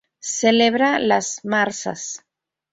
[0.37, 2.25] Celebra las marzas.